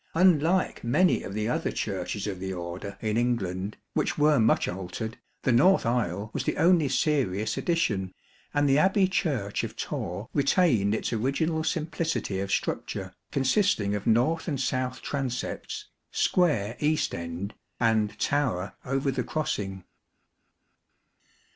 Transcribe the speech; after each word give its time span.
Unlike 0.15 0.83
many 0.83 1.21
of 1.21 1.35
the 1.35 1.47
other 1.47 1.71
churches 1.71 2.25
of 2.25 2.39
the 2.39 2.51
Order 2.51 2.97
in 3.01 3.17
England, 3.17 3.77
which 3.93 4.17
were 4.17 4.39
much 4.39 4.67
altered, 4.67 5.19
the 5.43 5.51
north 5.51 5.85
aisle 5.85 6.31
was 6.33 6.43
the 6.43 6.57
only 6.57 6.89
serious 6.89 7.55
addition, 7.55 8.11
and 8.51 8.67
the 8.67 8.79
Abbey 8.79 9.07
Church 9.07 9.63
of 9.63 9.75
Torre 9.75 10.27
retained 10.33 10.95
its 10.95 11.13
original 11.13 11.63
simplicity 11.63 12.39
of 12.39 12.49
structure, 12.49 13.13
consisting 13.31 13.93
of 13.93 14.07
north 14.07 14.47
and 14.47 14.59
south 14.59 15.03
transepts, 15.03 15.85
square 16.09 16.77
east 16.79 17.13
end, 17.13 17.53
and 17.79 18.17
tower 18.19 18.73
over 18.83 19.11
the 19.11 19.23
crossing. 19.23 19.83